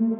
[0.00, 0.16] What's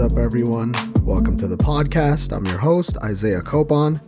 [0.00, 0.72] up, everyone?
[1.04, 2.36] Welcome to the podcast.
[2.36, 4.00] I'm your host, Isaiah Copon.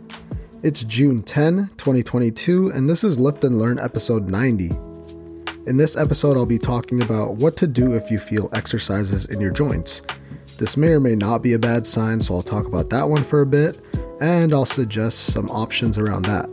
[0.61, 4.71] It's June 10, 2022, and this is Lift and Learn episode 90.
[5.67, 9.39] In this episode, I'll be talking about what to do if you feel exercises in
[9.39, 10.01] your joints.
[10.57, 13.23] This may or may not be a bad sign, so I'll talk about that one
[13.23, 13.79] for a bit,
[14.21, 16.47] and I'll suggest some options around that.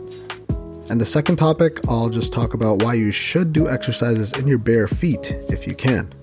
[0.89, 4.57] And the second topic, I'll just talk about why you should do exercises in your
[4.57, 6.13] bare feet if you can.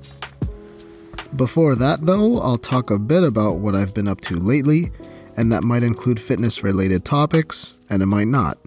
[1.37, 4.91] Before that, though, I'll talk a bit about what I've been up to lately,
[5.37, 8.59] and that might include fitness related topics, and it might not.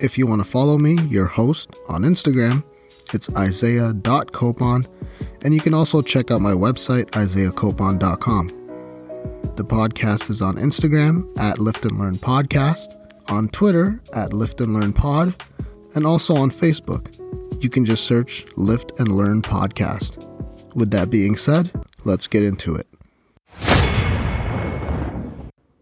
[0.00, 2.64] If you want to follow me, your host, on Instagram,
[3.12, 4.88] it's isaiah.copon,
[5.44, 8.48] and you can also check out my website, isaiahcopon.com.
[9.56, 12.96] The podcast is on Instagram at Lift and Learn Podcast,
[13.30, 15.34] on Twitter at Lift and Learn Pod,
[15.94, 17.14] and also on Facebook.
[17.62, 20.28] You can just search Lift and Learn Podcast.
[20.74, 21.70] With that being said,
[22.04, 22.88] let's get into it.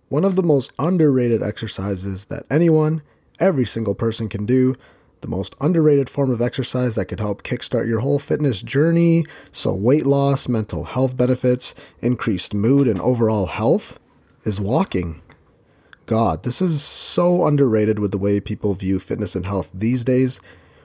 [0.08, 3.00] One of the most underrated exercises that anyone,
[3.40, 4.74] every single person can do,
[5.22, 9.74] the most underrated form of exercise that could help kickstart your whole fitness journey, so
[9.74, 13.98] weight loss, mental health benefits, increased mood, and overall health,
[14.44, 15.22] is walking.
[16.06, 20.40] God, this is so underrated with the way people view fitness and health these days.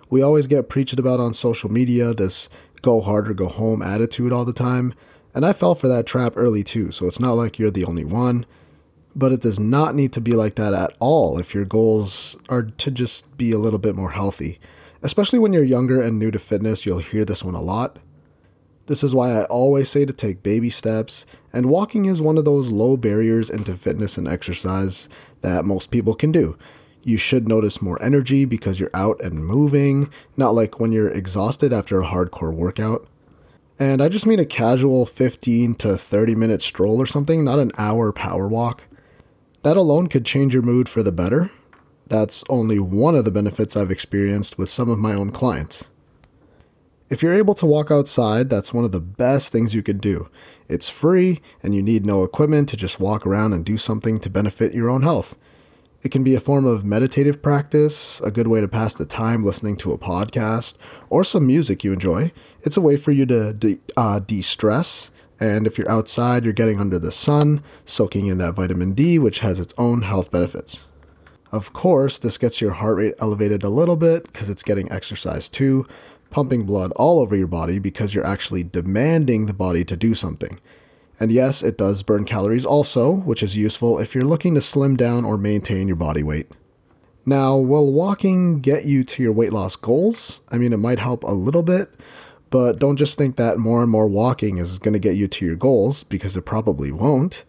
[0.10, 2.48] We always get preached about on social media this
[2.82, 4.94] go hard or go home attitude all the time.
[5.34, 8.06] And I fell for that trap early too, so it's not like you're the only
[8.06, 8.46] one.
[9.18, 12.64] But it does not need to be like that at all if your goals are
[12.64, 14.60] to just be a little bit more healthy.
[15.02, 17.98] Especially when you're younger and new to fitness, you'll hear this one a lot.
[18.86, 22.46] This is why I always say to take baby steps, and walking is one of
[22.46, 25.10] those low barriers into fitness and exercise
[25.42, 26.58] that most people can do.
[27.04, 31.74] You should notice more energy because you're out and moving, not like when you're exhausted
[31.74, 33.08] after a hardcore workout.
[33.80, 37.72] And I just mean a casual 15 to 30 minute stroll or something, not an
[37.78, 38.84] hour power walk.
[39.64, 41.52] That alone could change your mood for the better.
[42.08, 45.90] That's only one of the benefits I've experienced with some of my own clients.
[47.10, 50.30] If you're able to walk outside, that's one of the best things you can do.
[50.68, 54.30] It's free, and you need no equipment to just walk around and do something to
[54.30, 55.36] benefit your own health.
[56.04, 59.44] It can be a form of meditative practice, a good way to pass the time
[59.44, 60.76] listening to a podcast,
[61.10, 62.32] or some music you enjoy.
[62.62, 65.10] It's a way for you to de- uh, stress
[65.40, 69.40] And if you're outside, you're getting under the sun, soaking in that vitamin D, which
[69.40, 70.86] has its own health benefits.
[71.52, 75.48] Of course, this gets your heart rate elevated a little bit because it's getting exercise
[75.48, 75.86] too,
[76.30, 80.60] pumping blood all over your body because you're actually demanding the body to do something.
[81.20, 84.96] And yes, it does burn calories also, which is useful if you're looking to slim
[84.96, 86.52] down or maintain your body weight.
[87.26, 90.42] Now, will walking get you to your weight loss goals?
[90.50, 91.94] I mean, it might help a little bit,
[92.50, 95.46] but don't just think that more and more walking is going to get you to
[95.46, 97.46] your goals because it probably won't.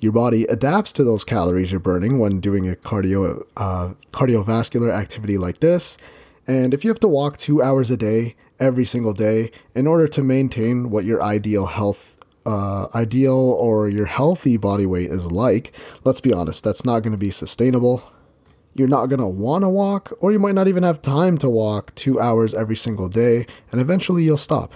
[0.00, 5.38] Your body adapts to those calories you're burning when doing a cardio uh, cardiovascular activity
[5.38, 5.96] like this.
[6.46, 10.06] And if you have to walk two hours a day, every single day, in order
[10.08, 15.74] to maintain what your ideal health uh, ideal or your healthy body weight is like,
[16.04, 18.02] let's be honest, that's not going to be sustainable.
[18.78, 21.48] You're not going to want to walk, or you might not even have time to
[21.48, 24.74] walk two hours every single day, and eventually you'll stop.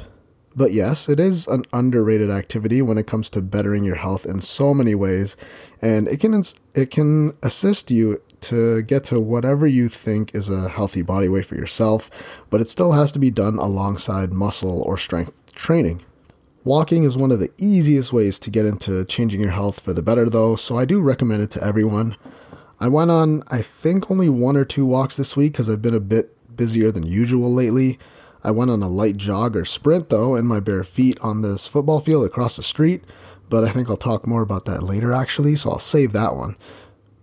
[0.56, 4.40] But yes, it is an underrated activity when it comes to bettering your health in
[4.40, 5.36] so many ways,
[5.82, 6.42] and it can
[6.74, 11.44] it can assist you to get to whatever you think is a healthy body weight
[11.44, 12.10] for yourself,
[12.48, 16.02] but it still has to be done alongside muscle or strength training.
[16.64, 20.02] Walking is one of the easiest ways to get into changing your health for the
[20.02, 22.16] better, though, so I do recommend it to everyone.
[22.82, 25.94] I went on, I think, only one or two walks this week because I've been
[25.94, 27.98] a bit busier than usual lately.
[28.42, 31.68] I went on a light jog or sprint, though, in my bare feet on this
[31.68, 33.04] football field across the street,
[33.50, 36.56] but I think I'll talk more about that later, actually, so I'll save that one.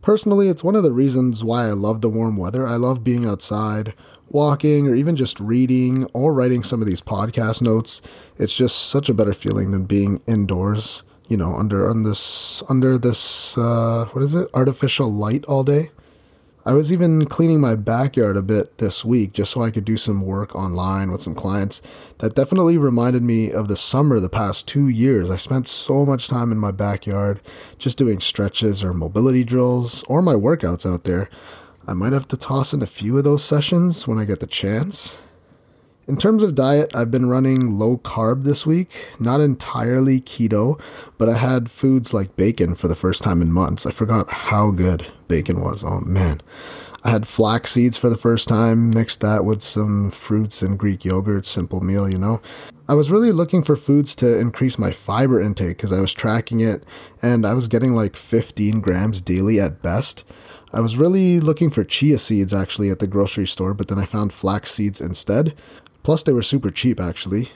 [0.03, 2.67] Personally, it's one of the reasons why I love the warm weather.
[2.67, 3.95] I love being outside,
[4.29, 8.03] walking or even just reading or writing some of these podcast notes.
[8.37, 12.97] It's just such a better feeling than being indoors, you know, under on this under
[12.97, 14.47] this uh, what is it?
[14.53, 15.89] artificial light all day.
[16.65, 19.95] I was even cleaning my backyard a bit this week just so I could do
[19.95, 21.81] some work online with some clients.
[22.18, 25.29] That definitely reminded me of the summer the past two years.
[25.29, 27.39] I spent so much time in my backyard
[27.77, 31.30] just doing stretches or mobility drills or my workouts out there.
[31.88, 34.45] I might have to toss in a few of those sessions when I get the
[34.47, 35.18] chance.
[36.07, 40.80] In terms of diet, I've been running low carb this week, not entirely keto,
[41.18, 43.86] but I had foods like bacon for the first time in months.
[43.86, 45.83] I forgot how good bacon was.
[45.83, 46.39] Oh man.
[47.04, 51.04] I had flax seeds for the first time, mixed that with some fruits and Greek
[51.04, 52.39] yogurt, simple meal, you know.
[52.88, 56.62] I was really looking for foods to increase my fiber intake because I was tracking
[56.62, 56.86] it
[57.21, 60.24] and I was getting like 15 grams daily at best.
[60.74, 64.06] I was really looking for chia seeds actually at the grocery store, but then I
[64.06, 65.54] found flax seeds instead.
[66.07, 67.50] Plus, they were super cheap actually.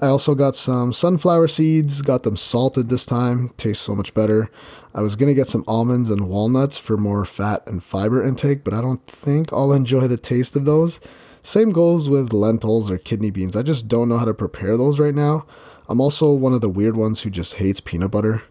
[0.00, 4.50] I also got some sunflower seeds, got them salted this time, tastes so much better.
[4.92, 8.74] I was gonna get some almonds and walnuts for more fat and fiber intake, but
[8.74, 11.00] I don't think I'll enjoy the taste of those.
[11.44, 13.54] Same goes with lentils or kidney beans.
[13.54, 15.46] I just don't know how to prepare those right now.
[15.88, 18.42] I'm also one of the weird ones who just hates peanut butter.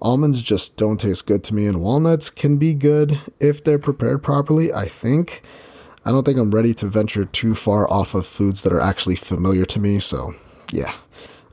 [0.00, 4.22] Almonds just don't taste good to me, and walnuts can be good if they're prepared
[4.22, 5.42] properly, I think.
[6.04, 9.16] I don't think I'm ready to venture too far off of foods that are actually
[9.16, 10.34] familiar to me, so
[10.72, 10.92] yeah.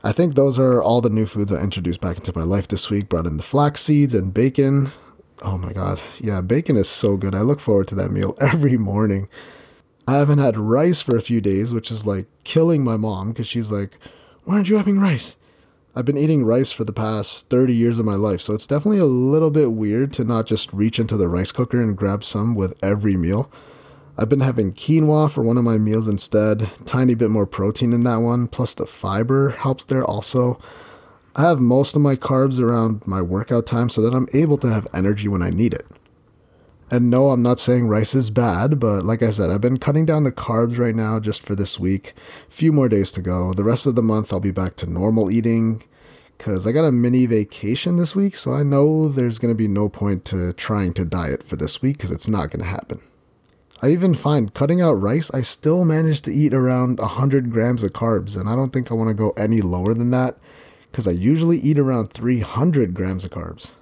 [0.02, 2.88] I think those are all the new foods I introduced back into my life this
[2.88, 3.08] week.
[3.08, 4.90] Brought in the flax seeds and bacon.
[5.42, 6.00] Oh my god.
[6.18, 7.34] Yeah, bacon is so good.
[7.34, 9.28] I look forward to that meal every morning.
[10.08, 13.46] I haven't had rice for a few days, which is like killing my mom because
[13.46, 13.92] she's like,
[14.44, 15.36] Why aren't you having rice?
[15.94, 19.00] I've been eating rice for the past 30 years of my life, so it's definitely
[19.00, 22.54] a little bit weird to not just reach into the rice cooker and grab some
[22.54, 23.50] with every meal.
[24.20, 26.68] I've been having quinoa for one of my meals instead.
[26.84, 30.60] Tiny bit more protein in that one, plus the fiber helps there also.
[31.36, 34.70] I have most of my carbs around my workout time so that I'm able to
[34.70, 35.86] have energy when I need it.
[36.90, 40.04] And no, I'm not saying rice is bad, but like I said, I've been cutting
[40.04, 42.12] down the carbs right now just for this week.
[42.50, 43.54] Few more days to go.
[43.54, 45.82] The rest of the month, I'll be back to normal eating
[46.36, 49.68] because I got a mini vacation this week, so I know there's going to be
[49.68, 53.00] no point to trying to diet for this week because it's not going to happen.
[53.82, 57.94] I even find cutting out rice, I still manage to eat around 100 grams of
[57.94, 60.36] carbs, and I don't think I want to go any lower than that
[60.90, 63.72] because I usually eat around 300 grams of carbs.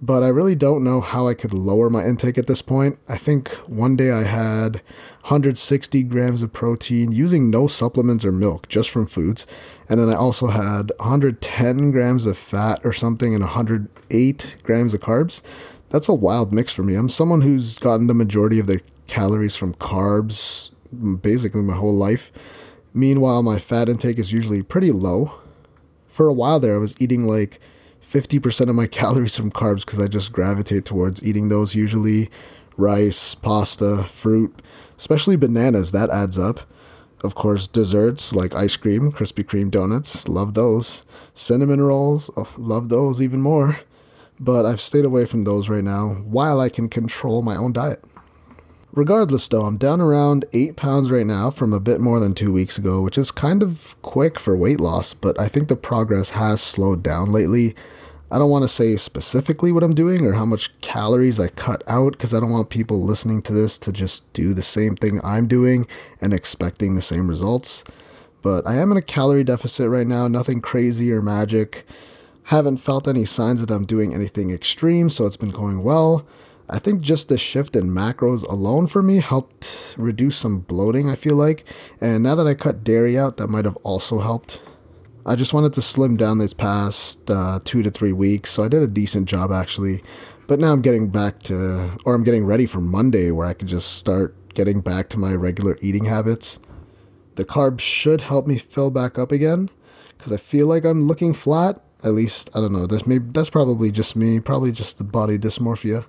[0.00, 2.98] But I really don't know how I could lower my intake at this point.
[3.08, 4.76] I think one day I had
[5.20, 9.46] 160 grams of protein using no supplements or milk, just from foods.
[9.88, 15.00] And then I also had 110 grams of fat or something and 108 grams of
[15.00, 15.42] carbs.
[15.90, 16.94] That's a wild mix for me.
[16.94, 18.80] I'm someone who's gotten the majority of their
[19.12, 20.70] calories from carbs
[21.20, 22.32] basically my whole life.
[22.94, 25.32] Meanwhile, my fat intake is usually pretty low.
[26.08, 27.60] For a while there, I was eating like
[28.02, 32.30] 50% of my calories from carbs because I just gravitate towards eating those usually
[32.78, 34.62] rice, pasta, fruit,
[34.96, 35.92] especially bananas.
[35.92, 36.60] That adds up.
[37.22, 41.04] Of course, desserts like ice cream, Krispy Kreme donuts, love those.
[41.34, 43.78] Cinnamon rolls, oh, love those even more.
[44.40, 48.02] But I've stayed away from those right now while I can control my own diet.
[48.94, 52.52] Regardless, though, I'm down around 8 pounds right now from a bit more than two
[52.52, 56.30] weeks ago, which is kind of quick for weight loss, but I think the progress
[56.30, 57.74] has slowed down lately.
[58.30, 61.82] I don't want to say specifically what I'm doing or how much calories I cut
[61.86, 65.20] out because I don't want people listening to this to just do the same thing
[65.24, 65.86] I'm doing
[66.20, 67.84] and expecting the same results.
[68.42, 71.86] But I am in a calorie deficit right now, nothing crazy or magic.
[72.44, 76.26] Haven't felt any signs that I'm doing anything extreme, so it's been going well.
[76.68, 81.14] I think just the shift in macros alone for me helped reduce some bloating, I
[81.14, 81.64] feel like.
[82.00, 84.60] And now that I cut dairy out, that might have also helped.
[85.24, 88.68] I just wanted to slim down this past uh, two to three weeks, so I
[88.68, 90.02] did a decent job actually.
[90.48, 93.68] But now I'm getting back to, or I'm getting ready for Monday where I can
[93.68, 96.58] just start getting back to my regular eating habits.
[97.36, 99.70] The carbs should help me fill back up again
[100.18, 101.80] because I feel like I'm looking flat.
[102.04, 102.86] At least, I don't know.
[102.86, 106.04] That's maybe that's probably just me, probably just the body dysmorphia.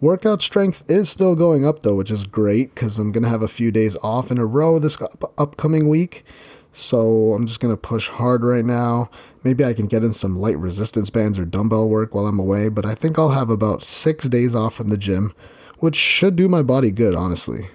[0.00, 3.42] Workout strength is still going up though, which is great because I'm going to have
[3.42, 6.24] a few days off in a row this up- upcoming week.
[6.70, 9.10] So I'm just going to push hard right now.
[9.42, 12.68] Maybe I can get in some light resistance bands or dumbbell work while I'm away,
[12.68, 15.32] but I think I'll have about six days off from the gym,
[15.78, 17.70] which should do my body good, honestly.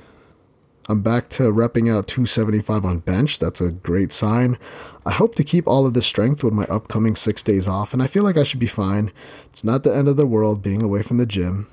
[0.87, 3.39] I'm back to repping out 275 on bench.
[3.39, 4.59] That's a great sign.
[5.05, 8.03] I hope to keep all of this strength with my upcoming six days off, and
[8.03, 9.11] I feel like I should be fine.
[9.45, 11.67] It's not the end of the world being away from the gym.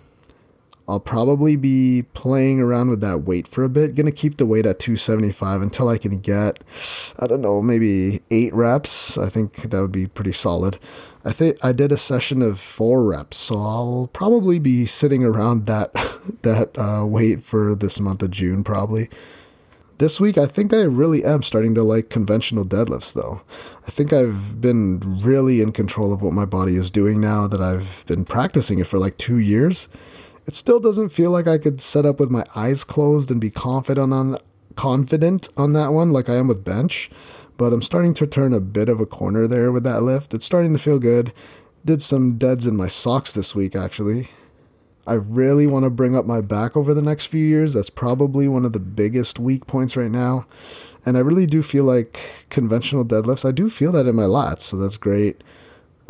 [0.88, 3.94] I'll probably be playing around with that weight for a bit.
[3.94, 6.64] Gonna keep the weight at 275 until I can get,
[7.18, 9.18] I don't know, maybe eight reps.
[9.18, 10.78] I think that would be pretty solid.
[11.26, 15.66] I think I did a session of four reps, so I'll probably be sitting around
[15.66, 15.92] that
[16.42, 19.10] that uh, weight for this month of June, probably.
[19.98, 23.42] This week, I think I really am starting to like conventional deadlifts, though.
[23.86, 27.60] I think I've been really in control of what my body is doing now that
[27.60, 29.88] I've been practicing it for like two years
[30.48, 33.50] it still doesn't feel like I could set up with my eyes closed and be
[33.50, 34.38] confident on
[34.76, 37.10] confident on that one like I am with bench,
[37.58, 40.32] but I'm starting to turn a bit of a corner there with that lift.
[40.32, 41.34] It's starting to feel good.
[41.84, 44.28] Did some deads in my socks this week actually.
[45.06, 47.74] I really want to bring up my back over the next few years.
[47.74, 50.46] That's probably one of the biggest weak points right now.
[51.04, 54.62] And I really do feel like conventional deadlifts, I do feel that in my lats,
[54.62, 55.42] so that's great.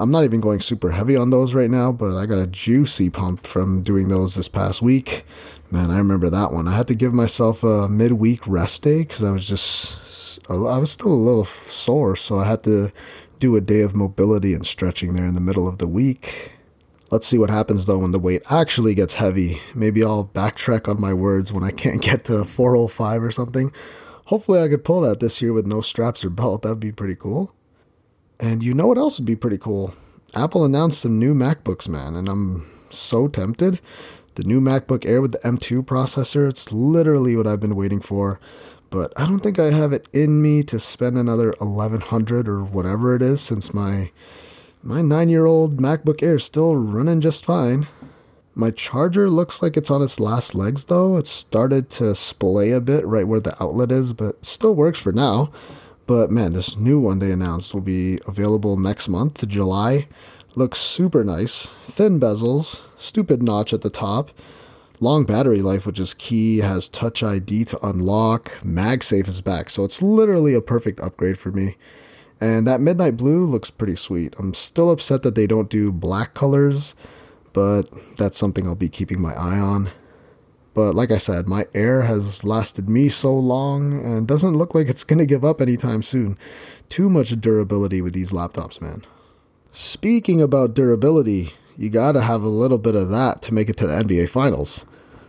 [0.01, 3.11] I'm not even going super heavy on those right now, but I got a juicy
[3.11, 5.25] pump from doing those this past week.
[5.73, 6.69] Man, I remember that one.
[6.69, 10.93] I had to give myself a midweek rest day because I was just, I was
[10.93, 12.93] still a little sore, so I had to
[13.41, 16.53] do a day of mobility and stretching there in the middle of the week.
[17.11, 19.61] Let's see what happens though when the weight actually gets heavy.
[19.75, 23.73] Maybe I'll backtrack on my words when I can't get to 405 or something.
[24.27, 26.63] Hopefully, I could pull that this year with no straps or belt.
[26.63, 27.53] That'd be pretty cool.
[28.41, 29.95] And you know what else would be pretty cool?
[30.35, 33.81] Apple announced some new MacBooks, man, and I'm so tempted.
[34.37, 38.39] The new MacBook Air with the M2 processor, it's literally what I've been waiting for.
[38.91, 43.15] But I don't think I have it in me to spend another 1100 or whatever
[43.15, 44.11] it is since my
[44.81, 47.89] my 9-year-old MacBook Air is still running just fine.
[48.55, 51.17] My charger looks like it's on its last legs though.
[51.17, 55.13] It started to splay a bit right where the outlet is, but still works for
[55.13, 55.53] now.
[56.09, 60.09] But man, this new one they announced will be available next month, July.
[60.57, 61.67] Looks super nice.
[61.85, 64.33] Thin bezels, stupid notch at the top.
[64.99, 68.51] Long battery life, which is key, has Touch ID to unlock.
[68.65, 71.77] MagSafe is back, so it's literally a perfect upgrade for me.
[72.41, 74.35] And that midnight blue looks pretty sweet.
[74.37, 76.97] I'm still upset that they don't do black colors
[77.59, 79.91] but that's something I'll be keeping my eye on.
[80.79, 84.87] But like I said, my air has lasted me so long and doesn't look like
[84.87, 86.39] it's going to give up anytime soon.
[86.89, 89.05] Too much durability with these laptops, man.
[89.73, 93.89] Speaking about durability, you gotta have a little bit of that to make it to
[93.89, 94.87] the NBA Finals.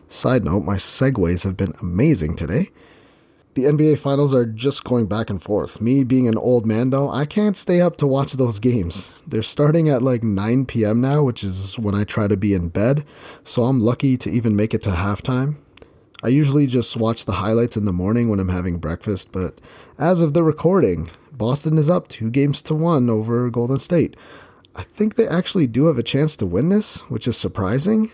[0.08, 2.70] Side note, my segues have been amazing today.
[3.56, 5.82] The NBA Finals are just going back and forth.
[5.82, 9.24] Me being an old man, though, I can't stay up to watch those games.
[9.26, 11.02] They're starting at like 9 p.m.
[11.02, 13.04] now, which is when I try to be in bed,
[13.44, 15.56] so I'm lucky to even make it to halftime.
[16.22, 19.60] I usually just watch the highlights in the morning when I'm having breakfast, but
[19.98, 24.16] as of the recording, Boston is up two games to one over Golden State.
[24.76, 28.12] I think they actually do have a chance to win this, which is surprising.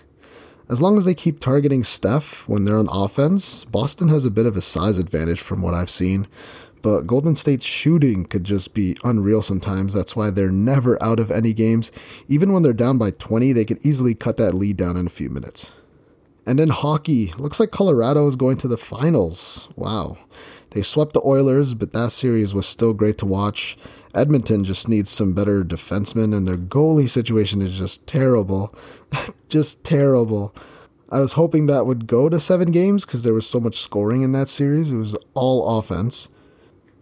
[0.68, 4.48] As long as they keep targeting Steph when they're on offense, Boston has a bit
[4.48, 6.28] of a size advantage from what I've seen.
[6.82, 9.94] But Golden State's shooting could just be unreal sometimes.
[9.94, 11.92] That's why they're never out of any games.
[12.28, 15.10] Even when they're down by 20, they could easily cut that lead down in a
[15.10, 15.74] few minutes.
[16.46, 19.68] And in hockey, looks like Colorado is going to the finals.
[19.76, 20.18] Wow.
[20.72, 23.78] They swept the Oilers, but that series was still great to watch.
[24.16, 28.74] Edmonton just needs some better defensemen, and their goalie situation is just terrible.
[29.50, 30.56] just terrible.
[31.10, 34.24] I was hoping that would go to seven games because there was so much scoring
[34.24, 34.92] in that series.
[34.92, 36.30] It was all offense.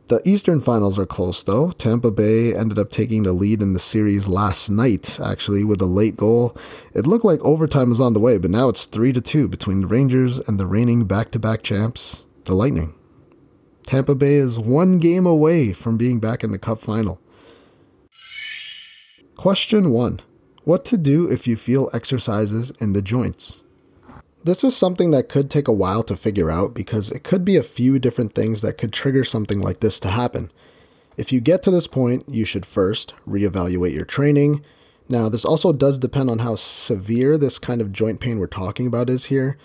[0.09, 1.71] The Eastern Finals are close, though.
[1.71, 5.85] Tampa Bay ended up taking the lead in the series last night, actually, with a
[5.85, 6.57] late goal.
[6.93, 9.81] It looked like overtime was on the way, but now it's 3 to 2 between
[9.81, 12.93] the Rangers and the reigning back to back champs, the Lightning.
[13.83, 17.19] Tampa Bay is one game away from being back in the Cup final.
[19.35, 20.21] Question 1
[20.63, 23.61] What to do if you feel exercises in the joints?
[24.43, 27.55] This is something that could take a while to figure out because it could be
[27.55, 30.51] a few different things that could trigger something like this to happen.
[31.15, 34.65] If you get to this point, you should first reevaluate your training.
[35.09, 38.87] Now, this also does depend on how severe this kind of joint pain we're talking
[38.87, 39.57] about is here.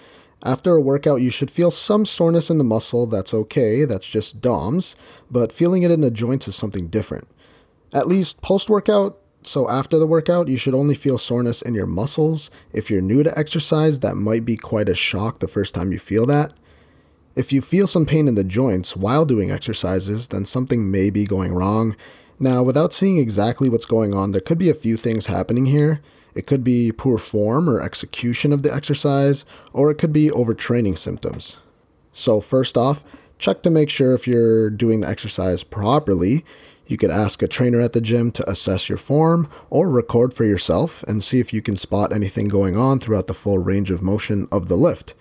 [0.45, 3.07] After a workout, you should feel some soreness in the muscle.
[3.07, 4.95] That's okay, that's just DOMS,
[5.31, 7.27] but feeling it in the joints is something different.
[7.93, 11.87] At least post workout, so after the workout, you should only feel soreness in your
[11.87, 12.51] muscles.
[12.73, 15.99] If you're new to exercise, that might be quite a shock the first time you
[15.99, 16.53] feel that.
[17.35, 21.25] If you feel some pain in the joints while doing exercises, then something may be
[21.25, 21.97] going wrong.
[22.41, 26.01] Now, without seeing exactly what's going on, there could be a few things happening here.
[26.39, 30.97] It could be poor form or execution of the exercise, or it could be overtraining
[30.97, 31.57] symptoms.
[32.13, 33.03] So, first off,
[33.41, 36.45] check to make sure if you're doing the exercise properly.
[36.87, 40.45] You could ask a trainer at the gym to assess your form or record for
[40.45, 44.01] yourself and see if you can spot anything going on throughout the full range of
[44.01, 45.15] motion of the lift.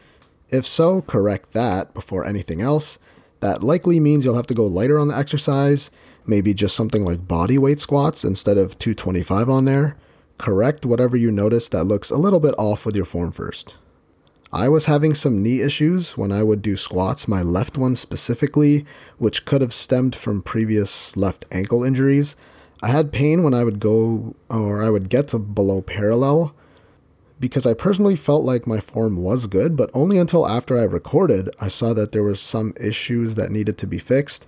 [0.50, 3.00] If so, correct that before anything else.
[3.40, 5.90] That likely means you'll have to go lighter on the exercise,
[6.28, 9.98] maybe just something like body weight squats instead of 225 on there,
[10.38, 13.76] correct whatever you notice that looks a little bit off with your form first.
[14.54, 18.86] I was having some knee issues when I would do squats, my left one specifically,
[19.18, 22.36] which could have stemmed from previous left ankle injuries.
[22.82, 26.56] I had pain when I would go or I would get to below parallel.
[27.40, 31.50] because I personally felt like my form was good, but only until after I recorded,
[31.62, 34.48] I saw that there were some issues that needed to be fixed.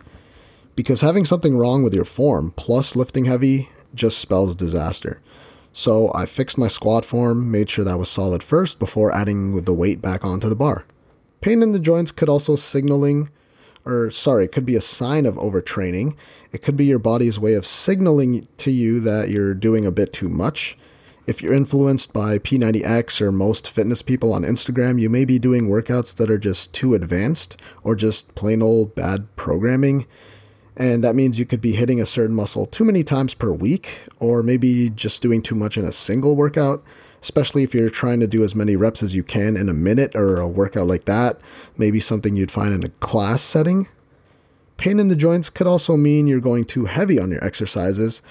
[0.75, 5.19] Because having something wrong with your form plus lifting heavy just spells disaster.
[5.79, 9.73] So I fixed my squat form, made sure that was solid first before adding the
[9.73, 10.83] weight back onto the bar.
[11.39, 13.29] Pain in the joints could also signaling
[13.85, 16.17] or sorry, it could be a sign of overtraining.
[16.51, 20.11] It could be your body's way of signaling to you that you're doing a bit
[20.11, 20.77] too much.
[21.27, 25.69] If you're influenced by P90X or most fitness people on Instagram, you may be doing
[25.69, 27.55] workouts that are just too advanced
[27.85, 30.07] or just plain old bad programming.
[30.79, 33.99] And that means you could be hitting a certain muscle too many times per week,
[34.19, 36.83] or maybe just doing too much in a single workout,
[37.21, 40.15] especially if you're trying to do as many reps as you can in a minute
[40.15, 41.39] or a workout like that,
[41.77, 43.87] maybe something you'd find in a class setting.
[44.77, 48.21] Pain in the joints could also mean you're going too heavy on your exercises,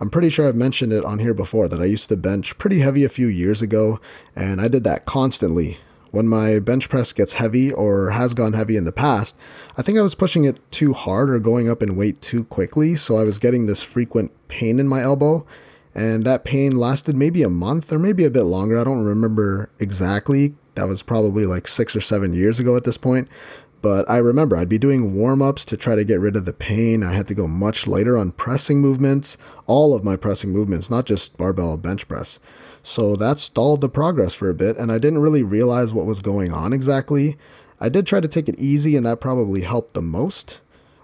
[0.00, 2.78] I'm pretty sure I've mentioned it on here before that I used to bench pretty
[2.78, 4.00] heavy a few years ago,
[4.36, 5.78] and I did that constantly.
[6.10, 9.36] When my bench press gets heavy or has gone heavy in the past,
[9.76, 12.96] I think I was pushing it too hard or going up in weight too quickly,
[12.96, 15.46] so I was getting this frequent pain in my elbow.
[15.94, 18.78] And that pain lasted maybe a month or maybe a bit longer.
[18.78, 20.54] I don't remember exactly.
[20.76, 23.28] That was probably like six or seven years ago at this point.
[23.80, 26.52] But I remember I'd be doing warm ups to try to get rid of the
[26.52, 27.02] pain.
[27.02, 31.04] I had to go much lighter on pressing movements, all of my pressing movements, not
[31.04, 32.38] just barbell bench press.
[32.88, 36.22] So that stalled the progress for a bit, and I didn't really realize what was
[36.22, 37.36] going on exactly.
[37.78, 40.60] I did try to take it easy, and that probably helped the most.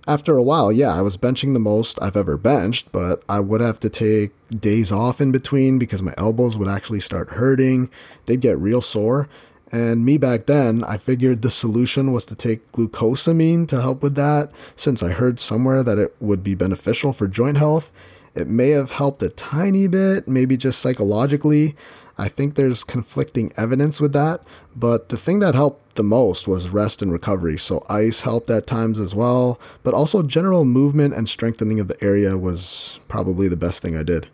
[0.09, 3.61] After a while, yeah, I was benching the most I've ever benched, but I would
[3.61, 7.91] have to take days off in between because my elbows would actually start hurting.
[8.25, 9.29] They'd get real sore.
[9.71, 14.15] And me back then, I figured the solution was to take glucosamine to help with
[14.15, 17.93] that, since I heard somewhere that it would be beneficial for joint health.
[18.35, 21.77] It may have helped a tiny bit, maybe just psychologically.
[22.17, 24.43] I think there's conflicting evidence with that,
[24.77, 27.59] but the thing that helped the most was rest and recovery.
[27.59, 32.03] So, ice helped at times as well, but also general movement and strengthening of the
[32.05, 34.29] area was probably the best thing I did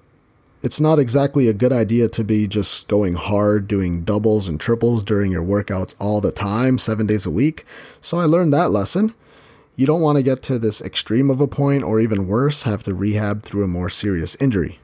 [0.63, 5.03] it's not exactly a good idea to be just going hard, doing doubles and triples
[5.03, 7.65] during your workouts all the time, seven days a week.
[8.01, 9.15] So I learned that lesson.
[9.81, 12.83] You don't want to get to this extreme of a point, or even worse, have
[12.83, 14.79] to rehab through a more serious injury.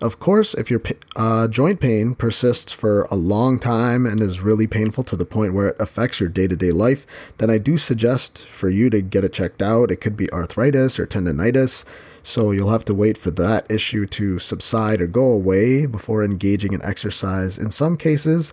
[0.00, 0.80] Of course, if your
[1.16, 5.52] uh, joint pain persists for a long time and is really painful to the point
[5.52, 7.06] where it affects your day to day life,
[7.38, 9.90] then I do suggest for you to get it checked out.
[9.90, 11.84] It could be arthritis or tendonitis.
[12.22, 16.72] So you'll have to wait for that issue to subside or go away before engaging
[16.72, 17.58] in exercise.
[17.58, 18.52] In some cases,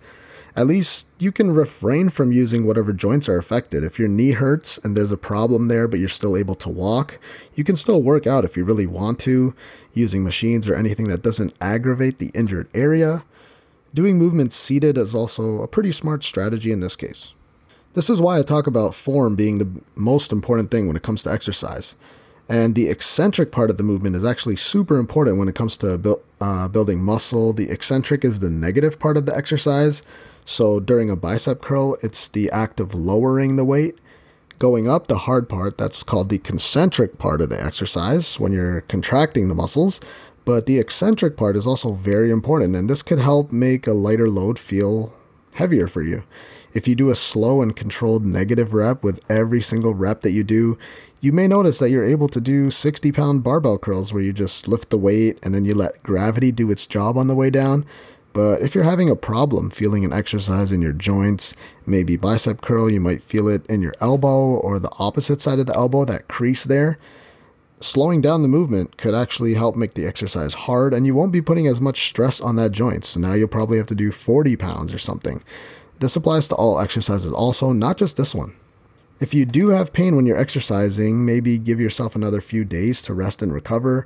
[0.58, 3.84] at least you can refrain from using whatever joints are affected.
[3.84, 7.20] If your knee hurts and there's a problem there, but you're still able to walk,
[7.54, 9.54] you can still work out if you really want to,
[9.94, 13.24] using machines or anything that doesn't aggravate the injured area.
[13.94, 17.34] Doing movements seated is also a pretty smart strategy in this case.
[17.94, 21.22] This is why I talk about form being the most important thing when it comes
[21.24, 21.96] to exercise.
[22.50, 26.00] And the eccentric part of the movement is actually super important when it comes to
[26.00, 27.54] bu- uh, building muscle.
[27.54, 30.02] The eccentric is the negative part of the exercise.
[30.50, 34.00] So during a bicep curl, it's the act of lowering the weight.
[34.60, 38.80] Going up, the hard part, that's called the concentric part of the exercise when you're
[38.82, 40.00] contracting the muscles.
[40.46, 44.30] But the eccentric part is also very important, and this could help make a lighter
[44.30, 45.14] load feel
[45.54, 46.24] heavier for you.
[46.72, 50.46] If you do a slow and controlled negative rep with every single rep that you
[50.46, 50.78] do,
[51.20, 54.70] you may notice that you're able to do 60 pound barbell curls where you just
[54.70, 57.86] lift the weight and then you let gravity do its job on the way down.
[58.34, 62.90] But if you're having a problem feeling an exercise in your joints, maybe bicep curl,
[62.90, 66.28] you might feel it in your elbow or the opposite side of the elbow, that
[66.28, 67.00] crease there.
[67.80, 71.42] Slowing down the movement could actually help make the exercise hard and you won't be
[71.42, 73.06] putting as much stress on that joint.
[73.06, 75.44] So now you'll probably have to do 40 pounds or something.
[76.00, 78.54] This applies to all exercises also, not just this one.
[79.20, 83.16] If you do have pain when you're exercising, maybe give yourself another few days to
[83.16, 84.06] rest and recover.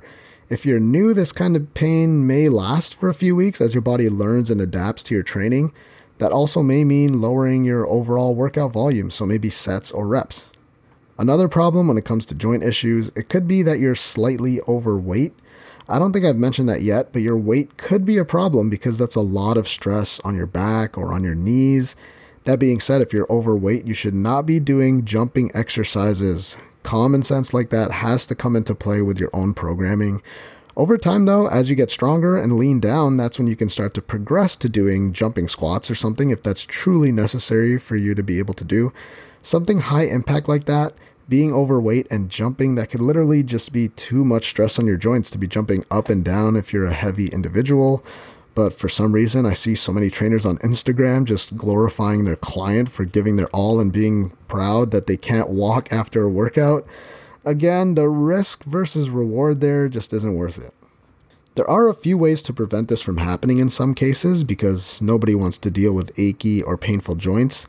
[0.52, 3.80] If you're new, this kind of pain may last for a few weeks as your
[3.80, 5.72] body learns and adapts to your training.
[6.18, 10.50] That also may mean lowering your overall workout volume, so maybe sets or reps.
[11.16, 15.32] Another problem when it comes to joint issues, it could be that you're slightly overweight.
[15.88, 18.98] I don't think I've mentioned that yet, but your weight could be a problem because
[18.98, 21.96] that's a lot of stress on your back or on your knees
[22.44, 26.56] that being said, if you're overweight, you should not be doing jumping exercises.
[26.82, 30.22] Common sense like that has to come into play with your own programming.
[30.74, 33.92] Over time, though, as you get stronger and lean down, that's when you can start
[33.94, 38.22] to progress to doing jumping squats or something if that's truly necessary for you to
[38.22, 38.90] be able to do.
[39.42, 40.94] Something high impact like that,
[41.28, 45.30] being overweight and jumping, that could literally just be too much stress on your joints
[45.30, 48.02] to be jumping up and down if you're a heavy individual.
[48.54, 52.90] But for some reason, I see so many trainers on Instagram just glorifying their client
[52.90, 56.86] for giving their all and being proud that they can't walk after a workout.
[57.44, 60.74] Again, the risk versus reward there just isn't worth it.
[61.54, 65.34] There are a few ways to prevent this from happening in some cases because nobody
[65.34, 67.66] wants to deal with achy or painful joints.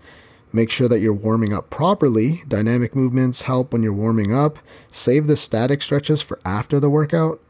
[0.54, 2.44] Make sure that you're warming up properly.
[2.48, 4.60] Dynamic movements help when you're warming up.
[4.92, 7.42] Save the static stretches for after the workout.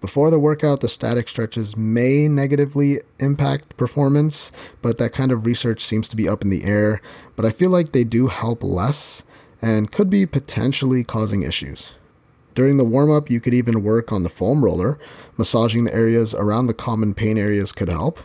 [0.00, 5.84] Before the workout, the static stretches may negatively impact performance, but that kind of research
[5.84, 7.02] seems to be up in the air.
[7.36, 9.22] But I feel like they do help less
[9.60, 11.94] and could be potentially causing issues.
[12.54, 14.98] During the warm up, you could even work on the foam roller.
[15.36, 18.20] Massaging the areas around the common pain areas could help.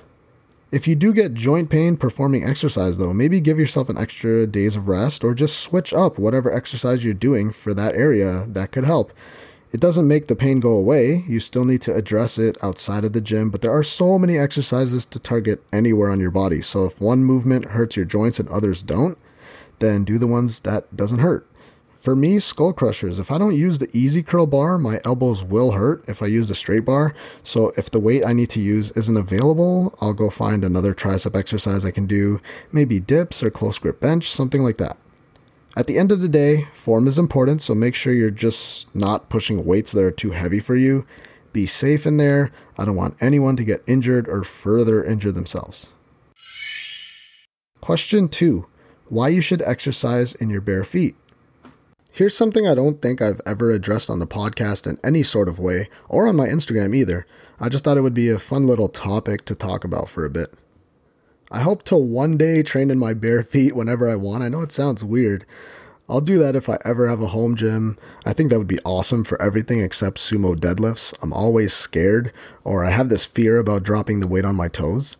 [0.71, 4.75] If you do get joint pain performing exercise, though, maybe give yourself an extra days
[4.75, 8.83] of rest or just switch up whatever exercise you're doing for that area that could
[8.83, 9.13] help.
[9.75, 11.25] It doesn't make the pain go away.
[11.27, 14.37] You still need to address it outside of the gym, but there are so many
[14.37, 16.61] exercises to target anywhere on your body.
[16.61, 19.17] So if one movement hurts your joints and others don't,
[19.79, 21.45] then do the ones that doesn't hurt.
[21.99, 25.73] For me, skull crushers, if I don't use the EZ curl bar, my elbows will
[25.73, 27.13] hurt if I use the straight bar.
[27.43, 31.37] So if the weight I need to use isn't available, I'll go find another tricep
[31.37, 32.39] exercise I can do,
[32.71, 34.95] maybe dips or close grip bench, something like that.
[35.77, 39.29] At the end of the day, form is important, so make sure you're just not
[39.29, 41.05] pushing weights that are too heavy for you.
[41.51, 42.51] Be safe in there.
[42.77, 45.89] I don't want anyone to get injured or further injure themselves.
[47.81, 48.65] Question 2
[49.09, 51.15] Why you should exercise in your bare feet?
[52.13, 55.59] Here's something I don't think I've ever addressed on the podcast in any sort of
[55.59, 57.27] way, or on my Instagram either.
[57.59, 60.29] I just thought it would be a fun little topic to talk about for a
[60.29, 60.53] bit.
[61.51, 64.43] I hope to one day train in my bare feet whenever I want.
[64.43, 65.45] I know it sounds weird.
[66.09, 67.97] I'll do that if I ever have a home gym.
[68.25, 71.13] I think that would be awesome for everything except sumo deadlifts.
[71.23, 72.31] I'm always scared,
[72.63, 75.17] or I have this fear about dropping the weight on my toes.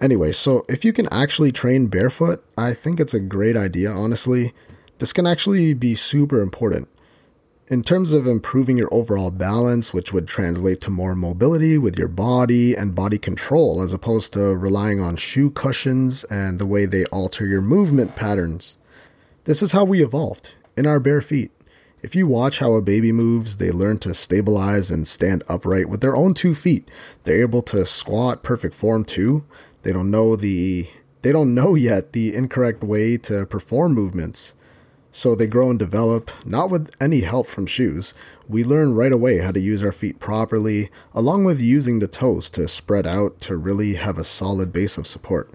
[0.00, 4.52] Anyway, so if you can actually train barefoot, I think it's a great idea, honestly.
[4.98, 6.88] This can actually be super important.
[7.68, 12.08] In terms of improving your overall balance, which would translate to more mobility with your
[12.08, 17.04] body and body control, as opposed to relying on shoe cushions and the way they
[17.06, 18.78] alter your movement patterns.
[19.44, 21.52] This is how we evolved, in our bare feet.
[22.02, 26.00] If you watch how a baby moves, they learn to stabilize and stand upright with
[26.00, 26.90] their own two feet.
[27.22, 29.44] They're able to squat perfect form too.
[29.82, 30.88] They don't know the
[31.22, 34.56] they don't know yet the incorrect way to perform movements.
[35.14, 38.14] So they grow and develop, not with any help from shoes.
[38.48, 42.48] We learn right away how to use our feet properly, along with using the toes
[42.50, 45.52] to spread out to really have a solid base of support.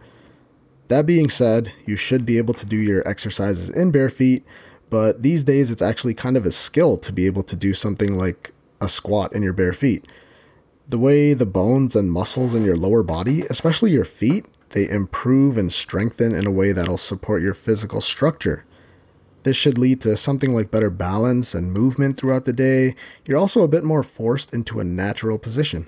[0.89, 4.45] That being said, you should be able to do your exercises in bare feet,
[4.91, 8.15] but these days it's actually kind of a skill to be able to do something
[8.15, 10.07] like a squat in your bare feet.
[10.87, 15.57] The way the bones and muscles in your lower body, especially your feet, they improve
[15.57, 18.63] and strengthen in a way that'll support your physical structure.
[19.47, 22.97] This should lead to something like better balance and movement throughout the day.
[23.25, 25.87] You're also a bit more forced into a natural position.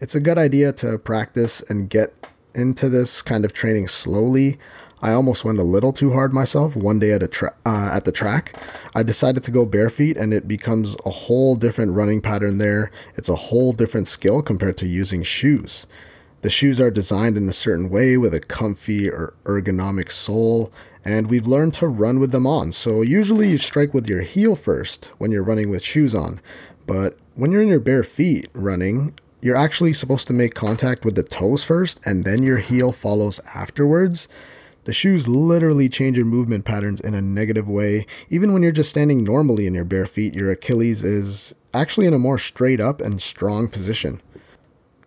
[0.00, 4.58] It's a good idea to practice and get into this kind of training slowly.
[5.00, 8.04] I almost went a little too hard myself one day at a tra- uh, at
[8.04, 8.56] the track.
[8.96, 12.90] I decided to go bare feet, and it becomes a whole different running pattern there.
[13.14, 15.86] It's a whole different skill compared to using shoes.
[16.40, 20.72] The shoes are designed in a certain way with a comfy or ergonomic sole,
[21.04, 22.72] and we've learned to run with them on.
[22.72, 26.40] So usually you strike with your heel first when you're running with shoes on.
[26.86, 31.16] But when you're in your bare feet running, you're actually supposed to make contact with
[31.16, 34.28] the toes first and then your heel follows afterwards.
[34.84, 38.06] The shoes literally change your movement patterns in a negative way.
[38.30, 42.14] Even when you're just standing normally in your bare feet, your Achilles is actually in
[42.14, 44.20] a more straight up and strong position.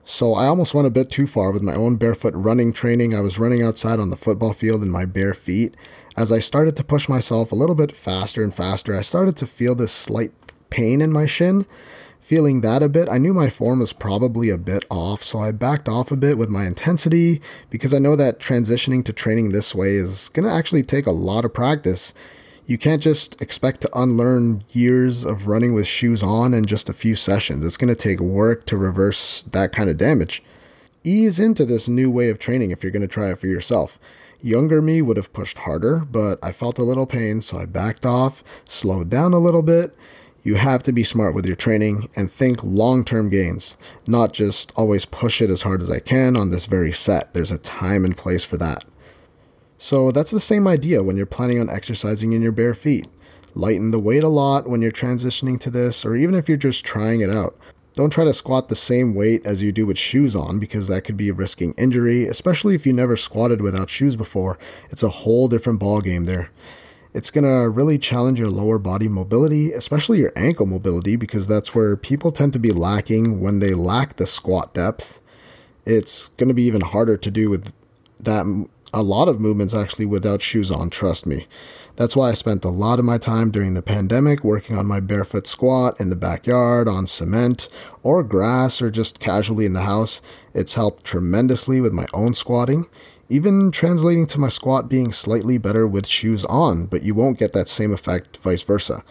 [0.08, 3.16] So I almost went a bit too far with my own barefoot running training.
[3.16, 5.76] I was running outside on the football field in my bare feet.
[6.16, 9.48] As I started to push myself a little bit faster and faster, I started to
[9.48, 10.32] feel this slight
[10.70, 11.66] pain in my shin.
[12.20, 15.52] Feeling that a bit, I knew my form was probably a bit off, so I
[15.52, 17.42] backed off a bit with my intensity
[17.72, 21.12] because I know that transitioning to training this way is going to actually take a
[21.12, 22.14] lot of practice.
[22.68, 26.94] You can't just expect to unlearn years of running with shoes on in just a
[26.94, 27.64] few sessions.
[27.64, 30.42] It's going to take work to reverse that kind of damage.
[31.04, 34.00] Ease into this new way of training if you're going to try it for yourself.
[34.42, 38.04] Younger me would have pushed harder, but I felt a little pain, so I backed
[38.04, 39.96] off, slowed down a little bit.
[40.42, 44.72] You have to be smart with your training and think long term gains, not just
[44.76, 47.36] always push it as hard as I can on this very set.
[47.36, 48.86] There's a time and place for that.
[49.78, 53.08] So that's the same idea when you're planning on exercising in your bare feet.
[53.54, 56.84] Lighten the weight a lot when you're transitioning to this, or even if you're just
[56.86, 57.58] trying it out.
[57.94, 61.04] Don't try to squat the same weight as you do with shoes on because that
[61.04, 64.60] could be risking injury, especially if you never squatted without shoes before.
[64.90, 66.52] It's a whole different ball game there.
[67.14, 71.74] It's going to really challenge your lower body mobility, especially your ankle mobility because that's
[71.74, 75.22] where people tend to be lacking when they lack the squat depth.
[75.86, 77.72] It's going to be even harder to do with
[78.20, 81.48] that a lot of movements actually without shoes on, trust me.
[81.98, 85.02] That's why I spent a lot of my time during the pandemic working on my
[85.02, 87.68] barefoot squat in the backyard, on cement,
[88.04, 90.22] or grass, or just casually in the house.
[90.54, 92.88] It's helped tremendously with my own squatting,
[93.28, 97.52] even translating to my squat being slightly better with shoes on, but you won't get
[97.52, 99.04] that same effect vice versa.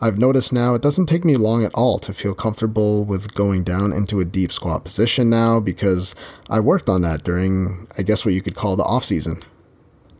[0.00, 3.64] I've noticed now it doesn't take me long at all to feel comfortable with going
[3.64, 6.14] down into a deep squat position now because
[6.48, 9.42] I worked on that during, I guess, what you could call the off season.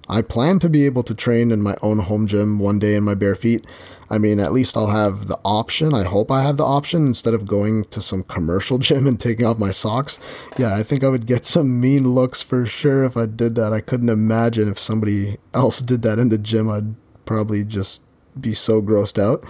[0.09, 3.05] I plan to be able to train in my own home gym one day in
[3.05, 3.67] my bare feet.
[4.11, 5.95] I mean, at least I'll have the option.
[5.95, 9.47] I hope I have the option instead of going to some commercial gym and taking
[9.47, 10.19] off my socks.
[10.57, 13.73] Yeah, I think I would get some mean looks for sure if I did that.
[13.73, 16.69] I couldn't imagine if somebody else did that in the gym.
[16.69, 16.95] I'd
[17.27, 18.03] probably just
[18.41, 19.45] be so grossed out.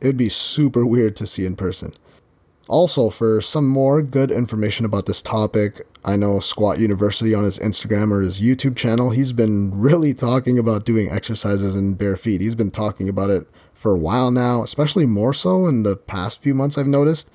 [0.00, 1.94] It would be super weird to see in person.
[2.68, 7.58] Also, for some more good information about this topic, I know Squat University on his
[7.60, 12.40] Instagram or his YouTube channel, he's been really talking about doing exercises in bare feet.
[12.40, 16.42] He's been talking about it for a while now, especially more so in the past
[16.42, 17.30] few months, I've noticed.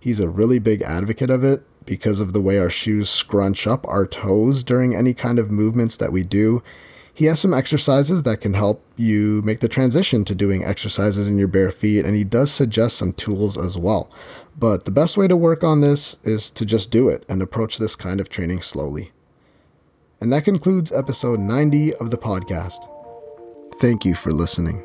[0.00, 3.86] He's a really big advocate of it because of the way our shoes scrunch up
[3.86, 6.62] our toes during any kind of movements that we do.
[7.14, 11.36] He has some exercises that can help you make the transition to doing exercises in
[11.36, 14.10] your bare feet, and he does suggest some tools as well.
[14.58, 17.76] But the best way to work on this is to just do it and approach
[17.76, 19.12] this kind of training slowly.
[20.20, 22.88] And that concludes episode 90 of the podcast.
[23.80, 24.84] Thank you for listening.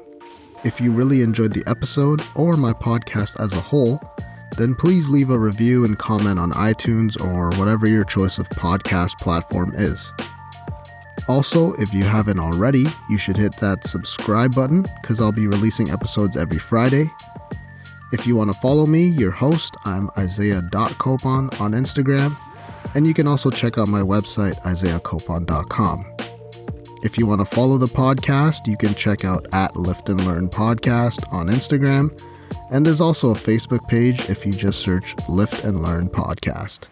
[0.66, 4.02] If you really enjoyed the episode or my podcast as a whole,
[4.58, 9.18] then please leave a review and comment on iTunes or whatever your choice of podcast
[9.20, 10.12] platform is.
[11.28, 15.90] Also, if you haven't already, you should hit that subscribe button because I'll be releasing
[15.90, 17.12] episodes every Friday.
[18.14, 22.38] If you want to follow me, your host, I'm Isaiah.copon on Instagram,
[22.96, 26.06] and you can also check out my website, isaiahcopon.com.
[27.04, 30.48] If you want to follow the podcast, you can check out at Lift and Learn
[30.48, 32.18] Podcast on Instagram,
[32.72, 36.88] and there's also a Facebook page if you just search Lift and Learn Podcast.